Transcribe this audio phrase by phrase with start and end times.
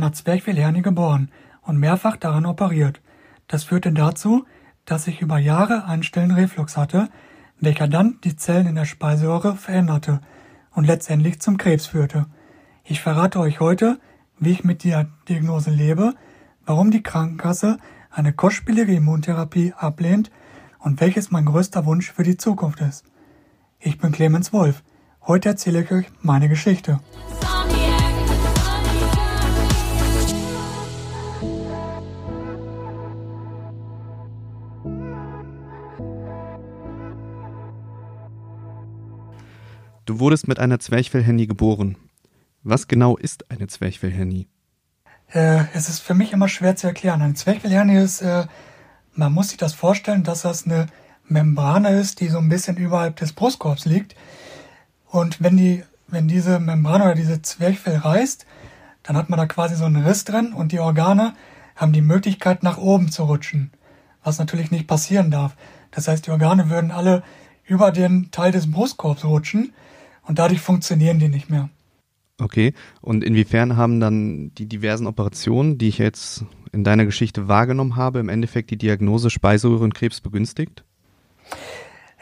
[0.00, 1.30] Einer Zwerchfellhernie geboren
[1.60, 3.02] und mehrfach daran operiert.
[3.48, 4.46] Das führte dazu,
[4.86, 7.10] dass ich über Jahre einen stillen Reflux hatte,
[7.58, 10.22] welcher dann die Zellen in der Speiseröhre veränderte
[10.70, 12.24] und letztendlich zum Krebs führte.
[12.82, 14.00] Ich verrate euch heute,
[14.38, 16.14] wie ich mit der Diagnose lebe,
[16.64, 17.76] warum die Krankenkasse
[18.10, 20.30] eine kostspielige Immuntherapie ablehnt
[20.78, 23.04] und welches mein größter Wunsch für die Zukunft ist.
[23.78, 24.82] Ich bin Clemens Wolf.
[25.26, 27.00] Heute erzähle ich euch meine Geschichte.
[40.10, 41.94] Du wurdest mit einer Zwerchfellhernie geboren.
[42.64, 44.48] Was genau ist eine Zwerchfellhernie?
[45.32, 47.22] Äh, es ist für mich immer schwer zu erklären.
[47.22, 48.48] Eine Zwerchfellhernie ist, äh,
[49.14, 50.88] man muss sich das vorstellen, dass das eine
[51.28, 54.16] Membrane ist, die so ein bisschen überhalb des Brustkorbs liegt.
[55.06, 58.46] Und wenn die, wenn diese Membrane oder diese Zwerchfell reißt,
[59.04, 61.34] dann hat man da quasi so einen Riss drin und die Organe
[61.76, 63.70] haben die Möglichkeit, nach oben zu rutschen.
[64.24, 65.54] Was natürlich nicht passieren darf.
[65.92, 67.22] Das heißt, die Organe würden alle
[67.64, 69.72] über den Teil des Brustkorbs rutschen
[70.22, 71.68] und dadurch funktionieren die nicht mehr.
[72.40, 77.96] Okay, und inwiefern haben dann die diversen Operationen, die ich jetzt in deiner Geschichte wahrgenommen
[77.96, 80.84] habe, im Endeffekt die Diagnose Speiseröhrenkrebs begünstigt?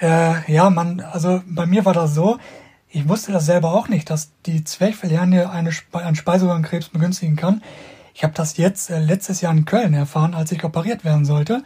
[0.00, 2.38] Äh, ja, man, also bei mir war das so,
[2.88, 7.62] ich wusste das selber auch nicht, dass die Zwerchfellhernie eine, einen Speiseröhrenkrebs begünstigen kann.
[8.14, 11.62] Ich habe das jetzt äh, letztes Jahr in Köln erfahren, als ich operiert werden sollte.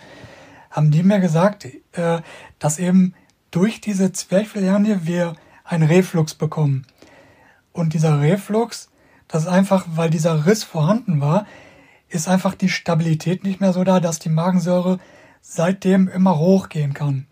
[0.70, 2.20] Haben die mir gesagt, äh,
[2.58, 3.14] dass eben
[3.50, 5.34] durch diese Zwerchfellhernie wir
[5.72, 6.86] einen Reflux bekommen.
[7.72, 8.90] Und dieser Reflux,
[9.26, 11.46] das ist einfach, weil dieser Riss vorhanden war,
[12.08, 14.98] ist einfach die Stabilität nicht mehr so da, dass die Magensäure
[15.40, 17.26] seitdem immer hochgehen kann.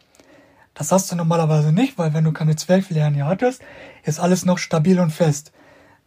[0.73, 3.61] Das hast du normalerweise nicht, weil wenn du keine Zwerchfellhernie hattest,
[4.05, 5.53] ist alles noch stabil und fest.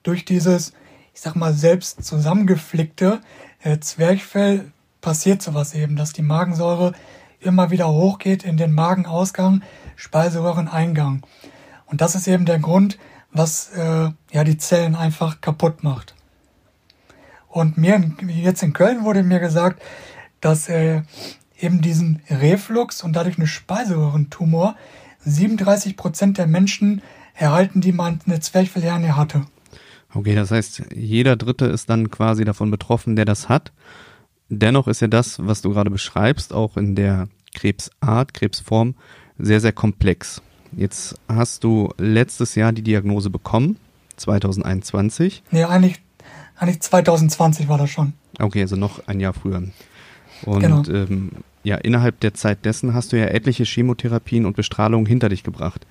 [0.02, 0.74] Durch dieses,
[1.14, 3.22] ich sag mal, selbst zusammengeflickte
[3.62, 6.94] äh, Zwerchfell passiert sowas eben, dass die Magensäure
[7.40, 9.62] immer wieder hochgeht in den Magenausgang,
[9.96, 11.24] Speiseröhreneingang.
[11.94, 12.98] Und das ist eben der Grund,
[13.34, 16.16] was äh, ja die Zellen einfach kaputt macht.
[17.50, 19.80] Und mir jetzt in Köln wurde mir gesagt,
[20.42, 21.04] dass äh,
[21.60, 24.76] eben diesen Reflux und dadurch eine Speiseröhrentumor
[25.20, 27.04] 37 Prozent der Menschen
[27.36, 29.46] erhalten, die man eine Zwerchfellhernie hatte.
[30.16, 33.72] Okay, das heißt, jeder Dritte ist dann quasi davon betroffen, der das hat.
[34.50, 38.96] Dennoch ist ja das, was du gerade beschreibst, auch in der Krebsart, Krebsform,
[39.38, 40.42] sehr, sehr komplex.
[40.78, 43.78] Jetzt hast du letztes Jahr die Diagnose bekommen,
[44.18, 45.44] 2021.
[45.52, 46.02] Nee, eigentlich,
[46.58, 48.14] eigentlich 2020 war das schon.
[48.40, 49.64] Okay, also noch ein Jahr früher.
[50.46, 50.84] Und genau.
[50.88, 51.32] ähm,
[51.64, 55.86] ja, innerhalb der Zeit dessen hast du ja etliche Chemotherapien und Bestrahlungen hinter dich gebracht.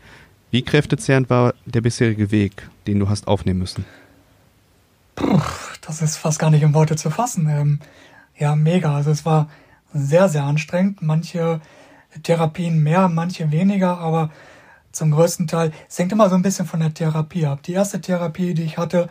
[0.50, 3.86] Wie kräftezehrend war der bisherige Weg, den du hast aufnehmen müssen?
[5.14, 5.40] Puh,
[5.80, 7.48] das ist fast gar nicht in Worte zu fassen.
[7.48, 7.78] Ähm,
[8.38, 8.94] ja, mega.
[8.94, 9.48] Also es war
[9.94, 11.00] sehr, sehr anstrengend.
[11.00, 11.60] Manche
[12.22, 14.30] Therapien mehr, manche weniger, aber
[14.92, 15.72] zum größten Teil.
[15.88, 17.62] Es hängt immer so ein bisschen von der Therapie ab.
[17.62, 19.08] Die erste Therapie, die ich hatte,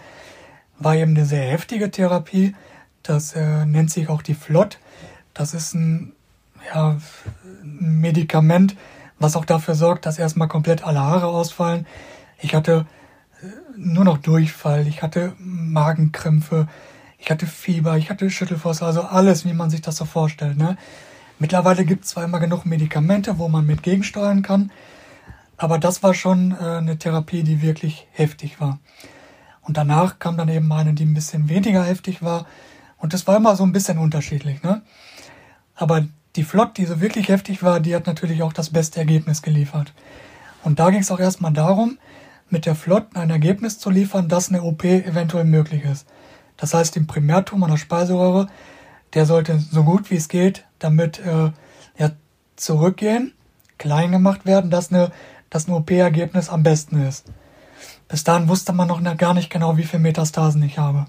[0.79, 2.55] war eben eine sehr heftige Therapie.
[3.03, 4.79] Das äh, nennt sich auch die Flott.
[5.33, 6.13] Das ist ein,
[6.73, 6.97] ja,
[7.63, 8.75] ein Medikament,
[9.19, 11.85] was auch dafür sorgt, dass erstmal komplett alle Haare ausfallen.
[12.39, 12.85] Ich hatte
[13.41, 16.67] äh, nur noch Durchfall, ich hatte Magenkrämpfe,
[17.17, 20.57] ich hatte Fieber, ich hatte Schüttelfrost, also alles, wie man sich das so vorstellt.
[20.57, 20.77] Ne?
[21.39, 24.71] Mittlerweile gibt es zwar immer genug Medikamente, wo man mit gegensteuern kann,
[25.61, 28.79] aber das war schon äh, eine Therapie, die wirklich heftig war.
[29.61, 32.47] Und danach kam dann eben eine, die ein bisschen weniger heftig war.
[32.97, 34.63] Und das war immer so ein bisschen unterschiedlich.
[34.63, 34.81] Ne?
[35.75, 39.43] Aber die Flott, die so wirklich heftig war, die hat natürlich auch das beste Ergebnis
[39.43, 39.93] geliefert.
[40.63, 41.99] Und da ging es auch erstmal darum,
[42.49, 46.07] mit der Flott ein Ergebnis zu liefern, dass eine OP eventuell möglich ist.
[46.57, 48.47] Das heißt, den Primärtumor der Speiseröhre,
[49.13, 51.51] der sollte so gut wie es geht damit äh,
[51.99, 52.11] ja,
[52.55, 53.33] zurückgehen,
[53.77, 55.11] klein gemacht werden, dass eine
[55.51, 57.25] das ein OP-Ergebnis am besten ist.
[58.07, 61.05] Bis dahin wusste man noch gar nicht genau, wie viele Metastasen ich habe.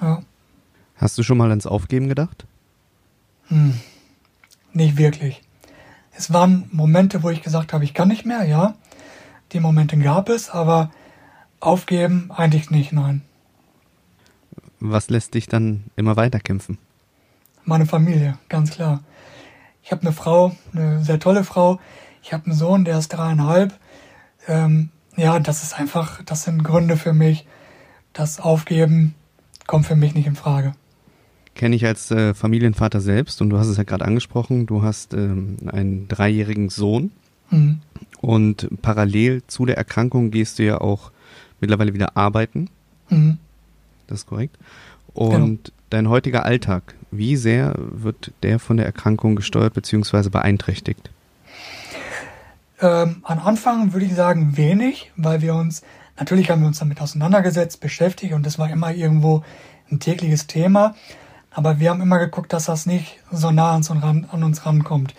[0.00, 0.22] Ja.
[0.96, 2.46] Hast du schon mal ans Aufgeben gedacht?
[3.48, 3.80] Hm,
[4.72, 5.42] nicht wirklich.
[6.12, 8.74] Es waren Momente, wo ich gesagt habe, ich kann nicht mehr, ja.
[9.52, 10.90] Die Momente gab es, aber
[11.60, 13.22] aufgeben eigentlich nicht, nein.
[14.80, 16.78] Was lässt dich dann immer weiter kämpfen?
[17.64, 19.00] Meine Familie, ganz klar.
[19.82, 21.80] Ich habe eine Frau, eine sehr tolle Frau,
[22.22, 23.74] ich habe einen Sohn, der ist dreieinhalb.
[24.46, 27.46] Ähm, ja, das ist einfach, das sind Gründe für mich.
[28.12, 29.14] Das Aufgeben
[29.66, 30.72] kommt für mich nicht in Frage.
[31.54, 35.12] Kenne ich als äh, Familienvater selbst und du hast es ja gerade angesprochen, du hast
[35.12, 37.10] ähm, einen dreijährigen Sohn
[37.50, 37.80] mhm.
[38.20, 41.12] und parallel zu der Erkrankung gehst du ja auch
[41.60, 42.70] mittlerweile wieder arbeiten.
[43.10, 43.38] Mhm.
[44.06, 44.56] das ist korrekt.
[45.12, 45.76] Und genau.
[45.90, 50.30] dein heutiger Alltag, wie sehr wird der von der Erkrankung gesteuert bzw.
[50.30, 51.10] beeinträchtigt?
[52.82, 55.82] Ähm, am Anfang würde ich sagen wenig, weil wir uns,
[56.18, 59.44] natürlich haben wir uns damit auseinandergesetzt, beschäftigt und das war immer irgendwo
[59.90, 60.96] ein tägliches Thema.
[61.52, 65.14] Aber wir haben immer geguckt, dass das nicht so nah an an uns rankommt.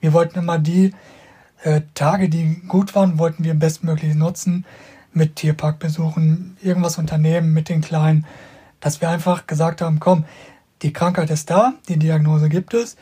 [0.00, 0.94] Wir wollten immer die
[1.62, 4.64] äh, Tage, die gut waren, wollten wir bestmöglich nutzen,
[5.12, 8.24] mit Tierparkbesuchen, irgendwas unternehmen mit den Kleinen,
[8.80, 10.24] dass wir einfach gesagt haben, komm,
[10.80, 12.96] die Krankheit ist da, die Diagnose gibt es,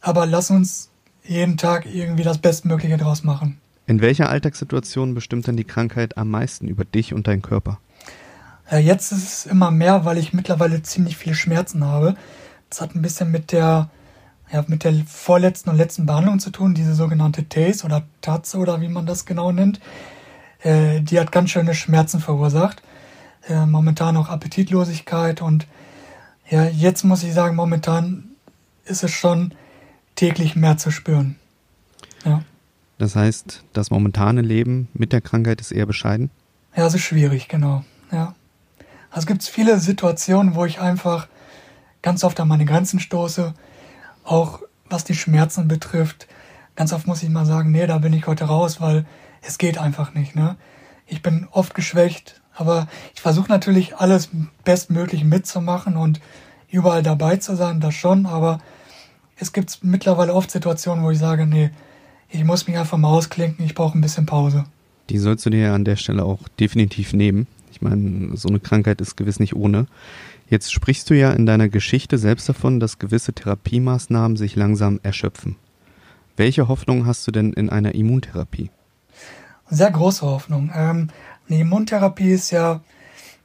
[0.00, 0.91] aber lass uns
[1.24, 3.60] jeden Tag irgendwie das Bestmögliche draus machen.
[3.86, 7.78] In welcher Alltagssituation bestimmt denn die Krankheit am meisten über dich und deinen Körper?
[8.70, 12.14] Äh, jetzt ist es immer mehr, weil ich mittlerweile ziemlich viele Schmerzen habe.
[12.70, 13.90] Das hat ein bisschen mit der,
[14.50, 18.80] ja, mit der vorletzten und letzten Behandlung zu tun, diese sogenannte TACE oder Tatze oder
[18.80, 19.80] wie man das genau nennt.
[20.60, 22.82] Äh, die hat ganz schöne Schmerzen verursacht.
[23.48, 25.66] Äh, momentan auch Appetitlosigkeit und
[26.48, 28.24] ja, jetzt muss ich sagen, momentan
[28.84, 29.54] ist es schon
[30.14, 31.36] täglich mehr zu spüren.
[32.24, 32.42] Ja.
[32.98, 36.30] Das heißt, das momentane Leben mit der Krankheit ist eher bescheiden?
[36.76, 37.84] Ja, es ist schwierig, genau.
[38.10, 38.34] Ja.
[39.10, 41.28] Also gibt es viele Situationen, wo ich einfach
[42.00, 43.54] ganz oft an meine Grenzen stoße,
[44.24, 46.28] auch was die Schmerzen betrifft.
[46.76, 49.04] Ganz oft muss ich mal sagen, nee, da bin ich heute raus, weil
[49.42, 50.34] es geht einfach nicht.
[50.34, 50.56] Ne?
[51.06, 54.30] Ich bin oft geschwächt, aber ich versuche natürlich alles
[54.64, 56.20] bestmöglich mitzumachen und
[56.70, 58.58] überall dabei zu sein, das schon, aber
[59.36, 61.70] es gibt mittlerweile oft Situationen, wo ich sage, nee,
[62.28, 64.64] ich muss mich einfach mal ausklinken, ich brauche ein bisschen Pause.
[65.10, 67.46] Die sollst du dir an der Stelle auch definitiv nehmen.
[67.70, 69.86] Ich meine, so eine Krankheit ist gewiss nicht ohne.
[70.48, 75.56] Jetzt sprichst du ja in deiner Geschichte selbst davon, dass gewisse Therapiemaßnahmen sich langsam erschöpfen.
[76.36, 78.70] Welche Hoffnung hast du denn in einer Immuntherapie?
[79.70, 80.70] Sehr große Hoffnung.
[80.74, 81.08] Ähm,
[81.48, 82.80] eine Immuntherapie ist ja,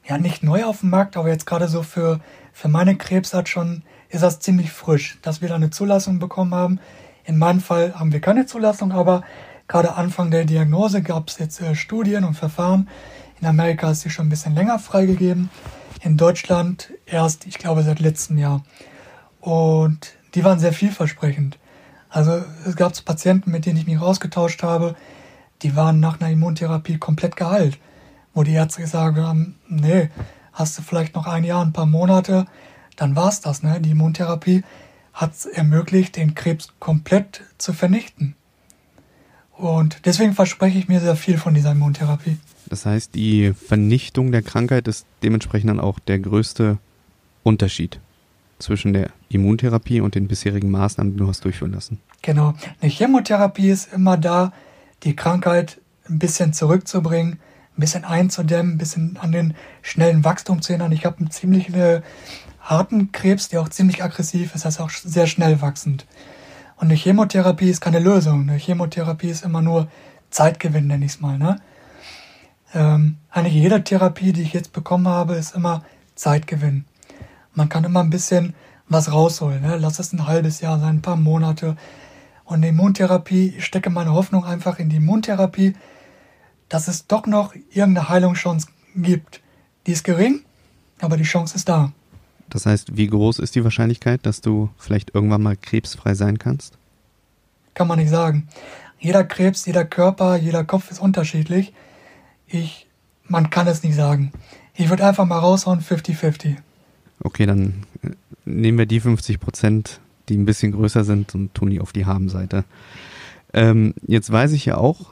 [0.06, 2.20] ja nicht neu auf dem Markt, aber jetzt gerade so für,
[2.52, 6.80] für meine Krebsart schon ist das ziemlich frisch, dass wir da eine Zulassung bekommen haben.
[7.24, 9.22] In meinem Fall haben wir keine Zulassung, aber
[9.66, 12.88] gerade Anfang der Diagnose gab es jetzt äh, Studien und Verfahren.
[13.40, 15.50] In Amerika ist sie schon ein bisschen länger freigegeben.
[16.02, 18.62] In Deutschland erst, ich glaube, seit letztem Jahr.
[19.40, 21.58] Und die waren sehr vielversprechend.
[22.08, 24.96] Also es gab Patienten, mit denen ich mich ausgetauscht habe,
[25.62, 27.78] die waren nach einer Immuntherapie komplett geheilt.
[28.32, 30.10] Wo die Ärzte gesagt haben, nee,
[30.52, 32.46] hast du vielleicht noch ein Jahr, ein paar Monate,
[32.98, 33.62] dann war's das.
[33.62, 33.80] Ne?
[33.80, 34.62] Die Immuntherapie
[35.14, 38.34] hat es ermöglicht, den Krebs komplett zu vernichten.
[39.52, 42.36] Und deswegen verspreche ich mir sehr viel von dieser Immuntherapie.
[42.66, 46.78] Das heißt, die Vernichtung der Krankheit ist dementsprechend dann auch der größte
[47.42, 47.98] Unterschied
[48.58, 52.00] zwischen der Immuntherapie und den bisherigen Maßnahmen, die du hast durchführen lassen.
[52.22, 52.54] Genau.
[52.80, 54.52] Eine Chemotherapie ist immer da,
[55.04, 60.72] die Krankheit ein bisschen zurückzubringen, ein bisschen einzudämmen, ein bisschen an den schnellen Wachstum zu
[60.72, 60.92] erinnern.
[60.92, 62.02] Ich habe einen ziemlich äh,
[62.68, 66.06] harten Krebs, der auch ziemlich aggressiv ist, also auch sehr schnell wachsend.
[66.76, 68.42] Und eine Chemotherapie ist keine Lösung.
[68.42, 69.88] Eine Chemotherapie ist immer nur
[70.30, 71.38] Zeitgewinn, nenne ich es mal.
[71.38, 71.60] Ne?
[72.74, 75.82] Ähm, eigentlich jede Therapie, die ich jetzt bekommen habe, ist immer
[76.14, 76.84] Zeitgewinn.
[77.54, 78.54] Man kann immer ein bisschen
[78.88, 79.62] was rausholen.
[79.62, 79.76] Ne?
[79.78, 81.76] Lass es ein halbes Jahr sein, ein paar Monate.
[82.44, 85.74] Und die Immuntherapie, ich stecke meine Hoffnung einfach in die Immuntherapie,
[86.68, 89.40] dass es doch noch irgendeine Heilungschance gibt.
[89.86, 90.42] Die ist gering,
[91.00, 91.92] aber die Chance ist da.
[92.50, 96.78] Das heißt, wie groß ist die Wahrscheinlichkeit, dass du vielleicht irgendwann mal krebsfrei sein kannst?
[97.74, 98.48] Kann man nicht sagen.
[98.98, 101.72] Jeder Krebs, jeder Körper, jeder Kopf ist unterschiedlich.
[102.46, 102.86] Ich,
[103.24, 104.32] man kann es nicht sagen.
[104.74, 106.56] Ich würde einfach mal raushauen, 50-50.
[107.20, 108.10] Okay, dann äh,
[108.44, 112.06] nehmen wir die 50 Prozent, die ein bisschen größer sind und tun die auf die
[112.06, 112.64] Haben-Seite.
[113.52, 115.10] Ähm, jetzt weiß ich ja auch,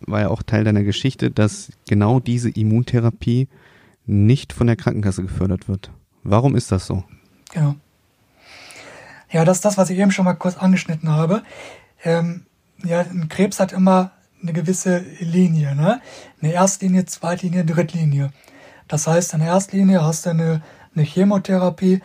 [0.00, 3.48] war ja auch Teil deiner Geschichte, dass genau diese Immuntherapie
[4.06, 5.90] nicht von der Krankenkasse gefördert wird.
[6.30, 7.04] Warum ist das so?
[7.52, 7.76] Genau.
[9.30, 11.42] Ja, das ist das, was ich eben schon mal kurz angeschnitten habe.
[12.04, 12.46] Ähm,
[12.84, 16.00] ja, ein Krebs hat immer eine gewisse Linie, ne?
[16.40, 18.30] Eine Erstlinie, Zweitlinie, Drittlinie.
[18.88, 20.62] Das heißt, in der Erstlinie hast du eine,
[20.94, 22.00] eine Chemotherapie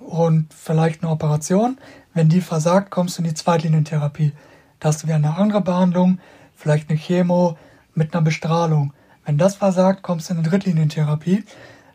[0.00, 1.78] und vielleicht eine Operation.
[2.14, 4.32] Wenn die versagt, kommst du in die Zweitlinientherapie.
[4.80, 6.18] Da hast du wieder eine andere Behandlung,
[6.54, 7.56] vielleicht eine Chemo
[7.94, 8.92] mit einer Bestrahlung.
[9.24, 11.44] Wenn das versagt, kommst du in eine Drittlinientherapie.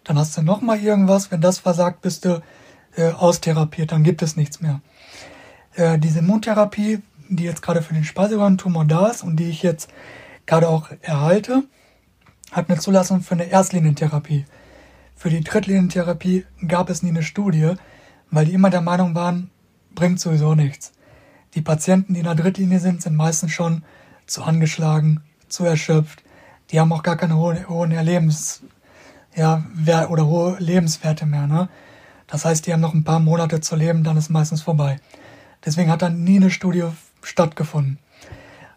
[0.03, 1.31] Dann hast du nochmal irgendwas.
[1.31, 2.41] Wenn das versagt, bist du
[2.95, 3.91] äh, austherapiert.
[3.91, 4.81] Dann gibt es nichts mehr.
[5.75, 9.89] Äh, diese Immuntherapie, die jetzt gerade für den Speiseröhrentumor da ist und die ich jetzt
[10.45, 11.63] gerade auch erhalte,
[12.51, 14.45] hat eine Zulassung für eine Erstlinientherapie.
[15.15, 17.75] Für die Drittlinientherapie gab es nie eine Studie,
[18.31, 19.49] weil die immer der Meinung waren,
[19.93, 20.93] bringt sowieso nichts.
[21.53, 23.83] Die Patienten, die in der Drittlinie sind, sind meistens schon
[24.25, 26.23] zu angeschlagen, zu erschöpft.
[26.71, 28.63] Die haben auch gar keine hohen, hohen Erlebens,
[29.35, 29.63] ja,
[30.09, 31.69] oder hohe Lebenswerte mehr, ne?
[32.27, 34.99] Das heißt, die haben noch ein paar Monate zu leben, dann ist meistens vorbei.
[35.65, 36.85] Deswegen hat dann nie eine Studie
[37.21, 37.99] stattgefunden.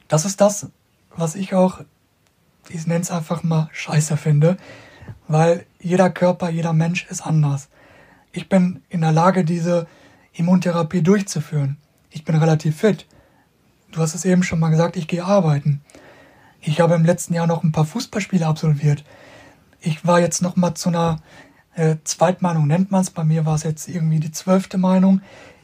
[0.09, 0.69] Das ist das,
[1.17, 1.81] was ich auch,
[2.69, 4.57] ich nenne es einfach mal scheiße finde,
[5.29, 7.69] weil jeder Körper, jeder Mensch ist anders.
[8.33, 9.87] Ich bin in der Lage, diese
[10.33, 11.77] Immuntherapie durchzuführen.
[12.11, 13.07] Ich bin relativ fit.
[13.93, 15.81] Du hast es eben schon mal gesagt, ich gehe arbeiten.
[16.61, 19.05] Ich habe im letzten Jahr noch ein paar Fußballspiele absolviert.
[19.87, 21.19] Ich war jetzt noch mal zu einer
[21.75, 23.11] äh, Zweitmeinung, nennt man es.
[23.11, 25.21] Bei mir war es jetzt irgendwie die zwölfte Meinung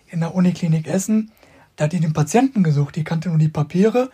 [0.09, 1.33] in der Uniklinik Essen.
[1.77, 4.11] Da hat die den Patienten gesucht, die kannte nur die Papiere.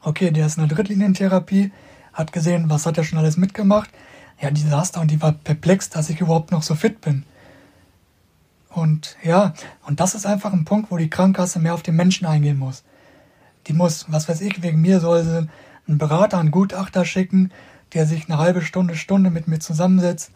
[0.00, 1.72] Okay, der ist in der Drittlinientherapie,
[2.12, 3.90] hat gesehen, was hat er schon alles mitgemacht.
[4.40, 7.24] Ja, die saß da und die war perplex, dass ich überhaupt noch so fit bin.
[8.68, 9.54] Und ja,
[9.88, 12.84] und das ist einfach ein Punkt, wo die Krankenkasse mehr auf den Menschen eingehen muss.
[13.66, 15.48] Die muss, was weiß ich, wegen mir soll sie
[15.88, 17.50] einen Berater, einen Gutachter schicken,
[17.94, 20.32] der sich eine halbe Stunde, Stunde mit mir zusammensetzt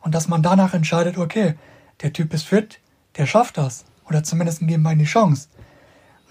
[0.00, 1.54] und dass man danach entscheidet, okay,
[2.02, 2.80] der Typ ist fit,
[3.16, 3.84] der schafft das.
[4.08, 5.48] Oder zumindest geben wir ihm die Chance.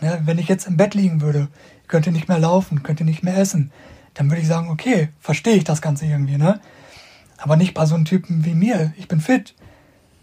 [0.01, 1.47] Ne, wenn ich jetzt im Bett liegen würde,
[1.87, 3.71] könnte nicht mehr laufen, könnte nicht mehr essen,
[4.13, 6.59] dann würde ich sagen, okay, verstehe ich das Ganze irgendwie, ne?
[7.37, 8.93] Aber nicht bei so einem Typen wie mir.
[8.97, 9.55] Ich bin fit.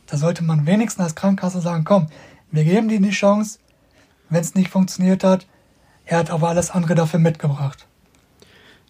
[0.06, 2.08] Da sollte man wenigstens als Krankenkasse sagen, komm,
[2.50, 3.58] wir geben dir die Chance.
[4.30, 5.46] Wenn es nicht funktioniert hat,
[6.04, 7.86] er hat aber alles andere dafür mitgebracht.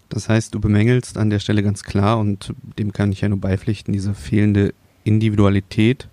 [0.08, 3.40] Das heißt, du bemängelst an der Stelle ganz klar, und dem kann ich ja nur
[3.40, 4.74] beipflichten, diese fehlende
[5.04, 6.08] Individualität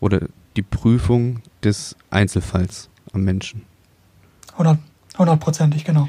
[0.00, 3.62] oder die Prüfung des Einzelfalls am Menschen.
[5.18, 6.08] Hundertprozentig, genau.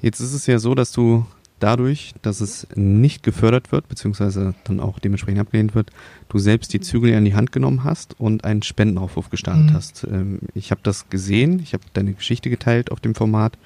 [0.00, 1.26] Jetzt ist es ja so, dass du
[1.58, 5.90] dadurch, dass es nicht gefördert wird, beziehungsweise dann auch dementsprechend abgelehnt wird,
[6.28, 9.74] du selbst die Zügel in die Hand genommen hast und einen Spendenaufruf gestartet mhm.
[9.74, 10.04] hast.
[10.04, 13.56] Ähm, ich habe das gesehen, ich habe deine Geschichte geteilt auf dem Format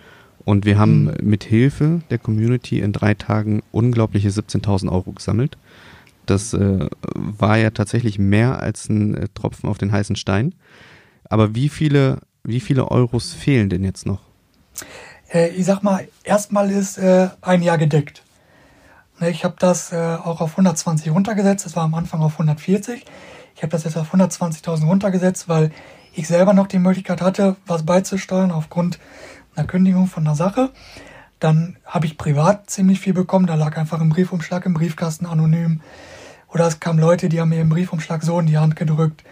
[0.44, 1.14] und wir haben mhm.
[1.22, 5.56] mit Hilfe der Community in drei Tagen unglaubliche 17.000 Euro gesammelt.
[6.26, 10.54] Das äh, war ja tatsächlich mehr als ein äh, Tropfen auf den heißen Stein.
[11.28, 14.20] Aber wie viele, wie viele Euros fehlen denn jetzt noch?
[15.32, 18.22] Äh, ich sag mal, erstmal ist äh, ein Jahr gedeckt.
[19.18, 21.66] Ne, ich habe das äh, auch auf 120 runtergesetzt.
[21.66, 23.04] Das war am Anfang auf 140.
[23.54, 25.70] Ich habe das jetzt auf 120.000 runtergesetzt, weil
[26.14, 28.98] ich selber noch die Möglichkeit hatte, was beizusteuern aufgrund
[29.60, 30.70] einer Kündigung von einer Sache.
[31.38, 33.46] Dann habe ich privat ziemlich viel bekommen.
[33.46, 35.80] Da lag einfach ein Briefumschlag im Briefkasten anonym.
[36.48, 39.22] Oder es kamen Leute, die haben mir im Briefumschlag so in die Hand gedrückt.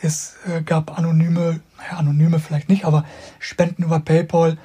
[0.00, 3.04] Es äh, gab anonyme, naja, anonyme vielleicht nicht, aber
[3.38, 4.56] Spenden über PayPal,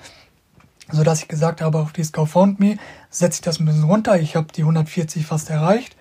[0.92, 2.78] so dass ich gesagt habe, auf dieses GoFundMe
[3.10, 4.20] setze ich das ein bisschen runter.
[4.20, 5.96] Ich habe die 140 fast erreicht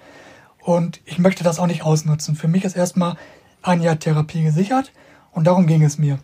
[0.61, 2.37] und ich möchte das auch nicht ausnutzen.
[2.37, 3.16] Für mich ist erstmal
[3.62, 4.92] ein Jahr Therapie gesichert
[5.32, 6.18] und darum ging es mir.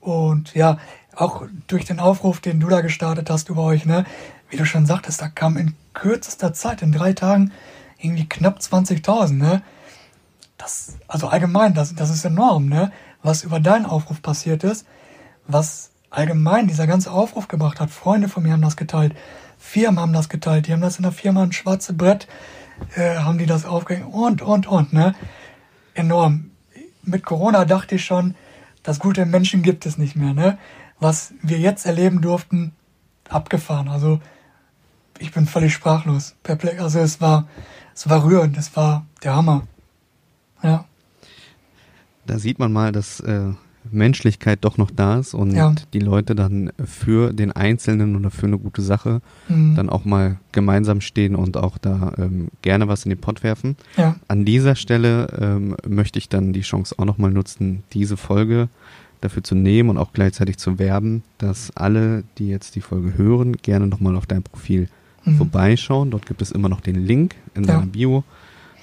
[0.00, 0.78] Und ja,
[1.14, 4.04] auch durch den Aufruf, den du da gestartet hast über euch, ne,
[4.50, 7.52] wie du schon sagtest, da kam in kürzester Zeit, in drei Tagen,
[7.98, 9.62] irgendwie knapp 20.000, ne?
[10.58, 12.92] Das, also allgemein, das, das ist enorm, ne?
[13.22, 14.86] Was über deinen Aufruf passiert ist,
[15.46, 17.90] was allgemein dieser ganze Aufruf gebracht hat.
[17.90, 19.14] Freunde von mir haben das geteilt,
[19.58, 22.26] Firmen haben das geteilt, die haben das in der Firma ein schwarzes Brett,
[22.96, 25.14] äh, haben die das aufgehängt und, und, und, ne?
[25.94, 26.50] Enorm.
[27.02, 28.34] Mit Corona dachte ich schon,
[28.82, 30.58] das gute Menschen gibt es nicht mehr, ne?
[31.02, 32.72] Was wir jetzt erleben durften,
[33.28, 33.88] abgefahren.
[33.88, 34.20] Also
[35.18, 36.80] ich bin völlig sprachlos, perplex.
[36.80, 37.48] Also es war,
[37.94, 39.66] es war rührend, es war der Hammer.
[40.62, 40.84] Ja.
[42.26, 43.50] Da sieht man mal, dass äh,
[43.90, 45.74] Menschlichkeit doch noch da ist und ja.
[45.92, 49.74] die Leute dann für den Einzelnen oder für eine gute Sache mhm.
[49.74, 53.76] dann auch mal gemeinsam stehen und auch da ähm, gerne was in den Pott werfen.
[53.96, 54.16] Ja.
[54.28, 58.68] An dieser Stelle ähm, möchte ich dann die Chance auch nochmal nutzen, diese Folge
[59.22, 63.56] dafür zu nehmen und auch gleichzeitig zu werben, dass alle, die jetzt die Folge hören,
[63.56, 64.88] gerne nochmal auf dein Profil
[65.24, 65.36] mhm.
[65.36, 66.10] vorbeischauen.
[66.10, 67.74] Dort gibt es immer noch den Link in ja.
[67.74, 68.24] deiner Bio.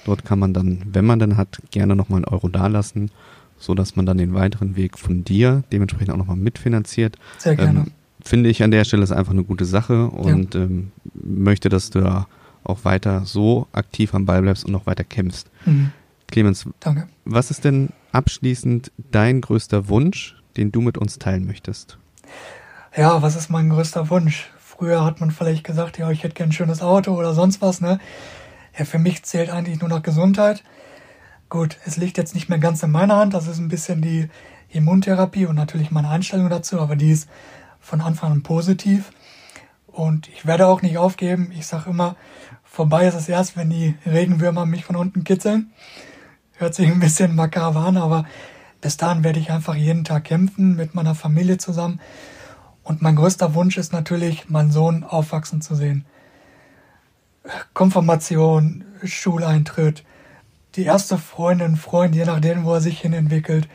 [0.04, 3.10] Dort kann man dann, wenn man dann hat, gerne nochmal einen Euro dalassen,
[3.58, 7.18] so dass man dann den weiteren Weg von dir dementsprechend auch nochmal mitfinanziert.
[7.38, 7.80] Sehr gerne.
[7.80, 7.86] Ähm,
[8.22, 10.62] finde ich an der Stelle ist einfach eine gute Sache und ja.
[10.62, 12.26] ähm, möchte, dass du da
[12.64, 15.50] auch weiter so aktiv am Ball bleibst und noch weiter kämpfst.
[15.66, 15.92] Mhm.
[16.30, 17.08] Clemens, Danke.
[17.24, 21.98] was ist denn abschließend dein größter Wunsch, den du mit uns teilen möchtest?
[22.96, 24.50] Ja, was ist mein größter Wunsch?
[24.58, 27.80] Früher hat man vielleicht gesagt, ja, ich hätte gern ein schönes Auto oder sonst was,
[27.80, 28.00] ne?
[28.78, 30.62] Ja, für mich zählt eigentlich nur noch Gesundheit.
[31.48, 34.28] Gut, es liegt jetzt nicht mehr ganz in meiner Hand, das ist ein bisschen die
[34.70, 37.28] Immuntherapie und natürlich meine Einstellung dazu, aber die ist
[37.80, 39.12] von Anfang an positiv.
[39.86, 41.52] Und ich werde auch nicht aufgeben.
[41.52, 42.14] Ich sage immer,
[42.62, 45.72] vorbei ist es erst, wenn die Regenwürmer mich von unten kitzeln.
[46.60, 48.26] Hört sich ein bisschen makaber an, aber
[48.82, 52.00] bis dahin werde ich einfach jeden Tag kämpfen mit meiner Familie zusammen.
[52.82, 56.04] Und mein größter Wunsch ist natürlich, meinen Sohn aufwachsen zu sehen.
[57.72, 60.04] Konfirmation, Schuleintritt,
[60.74, 63.66] die erste Freundin, Freund, je nachdem, wo er sich hin entwickelt.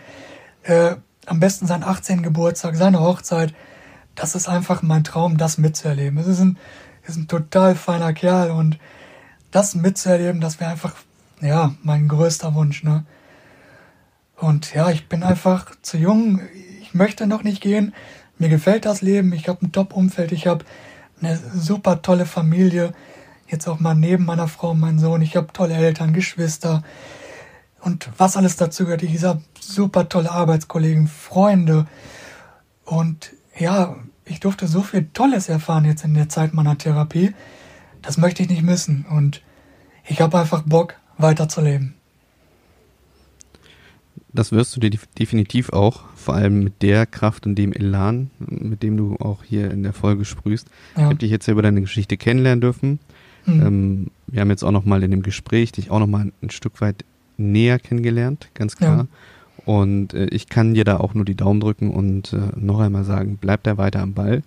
[0.62, 2.22] Äh, am besten sein 18.
[2.22, 3.56] Geburtstag, seine Hochzeit.
[4.14, 6.20] Das ist einfach mein Traum, das mitzuerleben.
[6.20, 6.60] Es ist ein,
[7.08, 8.78] ist ein total feiner Kerl und
[9.50, 10.94] das mitzuerleben, das wäre einfach,
[11.46, 13.06] ja, mein größter Wunsch, ne?
[14.38, 16.42] Und ja, ich bin einfach zu jung.
[16.82, 17.94] Ich möchte noch nicht gehen.
[18.38, 19.32] Mir gefällt das Leben.
[19.34, 20.32] Ich habe ein Top-Umfeld.
[20.32, 20.66] Ich habe
[21.22, 22.94] eine super tolle Familie.
[23.48, 25.22] Jetzt auch mal neben meiner Frau und meinem Sohn.
[25.22, 26.84] Ich habe tolle Eltern, Geschwister.
[27.80, 29.04] Und was alles dazu gehört.
[29.04, 31.88] Ich habe super tolle Arbeitskollegen, Freunde.
[32.84, 37.34] Und ja, ich durfte so viel Tolles erfahren jetzt in der Zeit meiner Therapie.
[38.02, 39.06] Das möchte ich nicht missen.
[39.10, 39.42] Und
[40.04, 41.94] ich habe einfach Bock, weiterzuleben.
[44.34, 48.84] Das wirst du dir definitiv auch, vor allem mit der Kraft und dem Elan, mit
[48.84, 50.68] dem du auch hier in der Folge sprühst.
[50.96, 51.04] Ja.
[51.04, 53.00] Ich habe dich jetzt ja über deine Geschichte kennenlernen dürfen.
[53.46, 53.66] Mhm.
[53.66, 56.50] Ähm, wir haben jetzt auch noch mal in dem Gespräch dich auch noch mal ein
[56.50, 57.06] Stück weit
[57.38, 58.98] näher kennengelernt, ganz klar.
[58.98, 59.08] Ja.
[59.66, 63.04] Und äh, ich kann dir da auch nur die Daumen drücken und äh, noch einmal
[63.04, 64.44] sagen, bleib da weiter am Ball.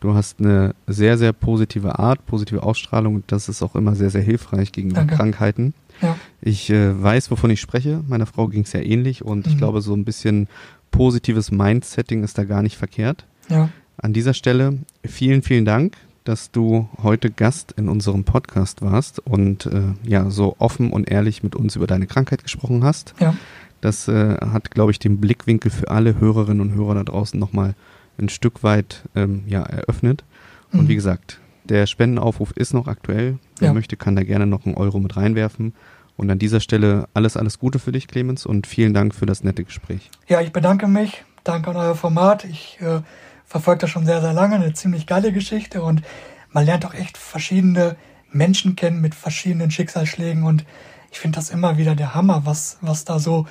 [0.00, 4.10] Du hast eine sehr, sehr positive Art, positive Ausstrahlung und das ist auch immer sehr,
[4.10, 5.16] sehr hilfreich gegen Danke.
[5.16, 5.74] Krankheiten.
[6.02, 6.16] Ja.
[6.40, 8.02] Ich äh, weiß, wovon ich spreche.
[8.06, 9.52] Meiner Frau ging es ja ähnlich und mhm.
[9.52, 10.48] ich glaube, so ein bisschen
[10.90, 13.26] positives Mindsetting ist da gar nicht verkehrt.
[13.48, 13.68] Ja.
[13.96, 19.66] An dieser Stelle vielen, vielen Dank, dass du heute Gast in unserem Podcast warst und
[19.66, 23.14] äh, ja so offen und ehrlich mit uns über deine Krankheit gesprochen hast.
[23.18, 23.34] Ja.
[23.80, 27.74] Das äh, hat, glaube ich, den Blickwinkel für alle Hörerinnen und Hörer da draußen nochmal
[28.18, 30.24] ein Stück weit ähm, ja, eröffnet.
[30.72, 30.88] Und mhm.
[30.88, 33.38] wie gesagt, der Spendenaufruf ist noch aktuell.
[33.58, 33.74] Wer ja.
[33.74, 35.74] möchte, kann da gerne noch einen Euro mit reinwerfen.
[36.16, 39.44] Und an dieser Stelle alles, alles Gute für dich, Clemens, und vielen Dank für das
[39.44, 40.10] nette Gespräch.
[40.26, 41.24] Ja, ich bedanke mich.
[41.44, 42.44] Danke an euer Format.
[42.44, 43.00] Ich äh,
[43.46, 44.56] verfolge das schon sehr, sehr lange.
[44.56, 46.02] Eine ziemlich geile Geschichte und
[46.50, 47.96] man lernt auch echt verschiedene
[48.30, 50.64] Menschen kennen mit verschiedenen Schicksalsschlägen und
[51.10, 53.46] ich finde das immer wieder der Hammer, was, was da so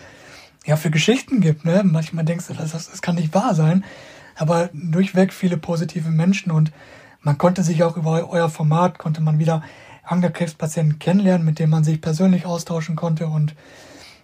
[0.66, 1.66] ja, für Geschichten gibt.
[1.66, 1.82] Ne?
[1.84, 3.84] Manchmal denkst du, das, das kann nicht wahr sein
[4.38, 6.72] aber durchweg viele positive Menschen und
[7.28, 9.62] man konnte sich auch über euer Format, konnte man wieder
[10.04, 13.54] Angekrebspatienten kennenlernen, mit denen man sich persönlich austauschen konnte und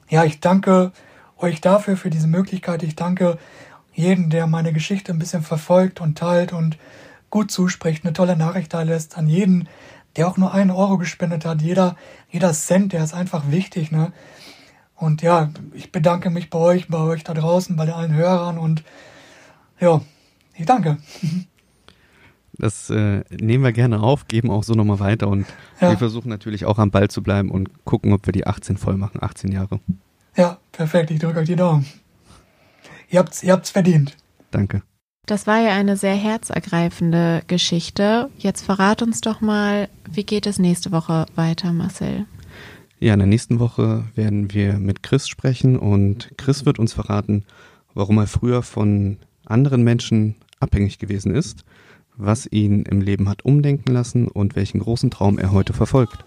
[0.08, 0.94] ja, ich danke
[1.36, 2.82] euch dafür, für diese Möglichkeit.
[2.82, 3.38] Ich danke
[3.92, 6.78] jeden, der meine Geschichte ein bisschen verfolgt und teilt und
[7.30, 9.68] gut zuspricht, eine tolle Nachricht da lässt, an jeden,
[10.16, 11.62] der auch nur einen Euro gespendet hat.
[11.62, 11.98] Jeder,
[12.30, 14.14] jeder Cent, der ist einfach wichtig, ne?
[14.96, 18.86] Und ja, ich bedanke mich bei euch, bei euch da draußen, bei allen Hörern und
[19.78, 20.00] ja,
[20.56, 21.00] ich danke.
[22.58, 25.48] Das äh, nehmen wir gerne auf, geben auch so nochmal weiter und
[25.82, 25.90] ja.
[25.90, 28.98] wir versuchen natürlich auch am Ball zu bleiben und gucken, ob wir die 18 voll
[28.98, 29.80] machen, 18 Jahre.
[30.36, 31.86] Ja, perfekt, ich drücke euch die Daumen.
[33.10, 34.16] Ihr habt's, ihr habt's verdient.
[34.52, 34.84] Danke.
[35.26, 38.30] Das war ja eine sehr herzergreifende Geschichte.
[38.38, 42.26] Jetzt verrat uns doch mal, wie geht es nächste Woche weiter, Marcel?
[43.00, 47.46] Ja, in der nächsten Woche werden wir mit Chris sprechen und Chris wird uns verraten,
[47.94, 51.64] warum er früher von anderen Menschen abhängig gewesen ist,
[52.18, 56.26] was ihn im Leben hat umdenken lassen und welchen großen Traum er heute verfolgt.